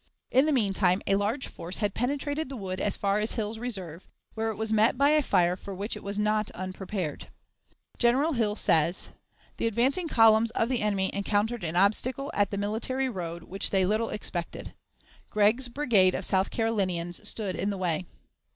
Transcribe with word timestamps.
In 0.31 0.47
the 0.47 0.51
mean 0.51 0.73
time 0.73 1.03
a 1.05 1.13
large 1.15 1.45
force 1.45 1.77
had 1.77 1.93
penetrated 1.93 2.49
the 2.49 2.57
wood 2.57 2.81
as 2.81 2.97
far 2.97 3.19
as 3.19 3.33
Hill's 3.33 3.59
reserve, 3.59 4.07
where 4.33 4.49
it 4.49 4.55
was 4.55 4.73
met 4.73 4.97
by 4.97 5.11
a 5.11 5.21
fire 5.21 5.55
for 5.55 5.75
which 5.75 5.95
it 5.95 6.01
was 6.01 6.17
not 6.17 6.49
unprepared. 6.55 7.27
General 7.99 8.33
Hill 8.33 8.55
says: 8.55 9.09
"The 9.57 9.67
advancing 9.67 10.07
columns 10.07 10.49
of 10.55 10.69
the 10.69 10.81
enemy 10.81 11.11
encountered 11.13 11.63
an 11.63 11.75
obstacle 11.75 12.31
at 12.33 12.49
the 12.49 12.57
military 12.57 13.09
road 13.09 13.43
which 13.43 13.69
they 13.69 13.85
little 13.85 14.09
expected. 14.09 14.73
Gregg's 15.29 15.69
brigade 15.69 16.15
of 16.15 16.25
South 16.25 16.49
Carolinians 16.49 17.21
stood 17.29 17.55
in 17.55 17.69
the 17.69 17.77
way." 17.77 18.07